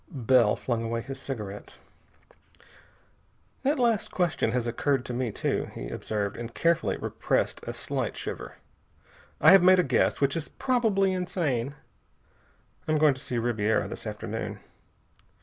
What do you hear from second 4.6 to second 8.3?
occurred to me too," he observed, and carefully repressed a slight